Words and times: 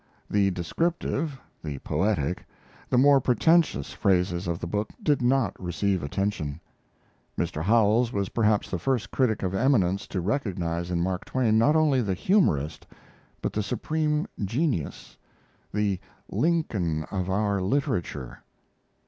The 0.31 0.49
descriptive, 0.49 1.39
the 1.63 1.77
poetic, 1.77 2.43
the 2.89 2.97
more 2.97 3.21
pretentious 3.21 3.93
phases 3.93 4.47
of 4.47 4.57
the 4.57 4.65
book 4.65 4.89
did 5.03 5.21
not 5.21 5.53
receive 5.61 6.01
attention. 6.01 6.59
Mr. 7.37 7.61
Howells 7.61 8.11
was 8.11 8.29
perhaps 8.29 8.67
the 8.71 8.79
first 8.79 9.11
critic 9.11 9.43
of 9.43 9.53
eminence 9.53 10.07
to 10.07 10.19
recognize 10.19 10.89
in 10.89 11.01
Mark 11.03 11.25
Twain 11.25 11.59
not 11.59 11.75
only 11.75 12.01
the 12.01 12.15
humorist, 12.15 12.87
but 13.43 13.53
the 13.53 13.61
supreme 13.61 14.25
genius 14.43 15.17
the 15.71 15.99
"Lincoln 16.31 17.03
of 17.11 17.29
our 17.29 17.61
literature." 17.61 18.39